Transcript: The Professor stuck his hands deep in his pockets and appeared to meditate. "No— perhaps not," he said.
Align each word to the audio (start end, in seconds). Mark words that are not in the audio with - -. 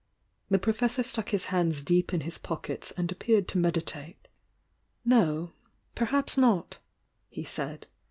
The 0.49 0.57
Professor 0.57 1.03
stuck 1.03 1.29
his 1.29 1.45
hands 1.53 1.83
deep 1.83 2.11
in 2.11 2.21
his 2.21 2.39
pockets 2.39 2.89
and 2.97 3.11
appeared 3.11 3.47
to 3.49 3.59
meditate. 3.59 4.27
"No— 5.05 5.51
perhaps 5.93 6.39
not," 6.39 6.79
he 7.29 7.43
said. 7.43 7.85